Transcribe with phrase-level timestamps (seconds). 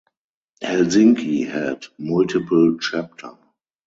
[0.63, 3.33] Helsinki had multiple chapter.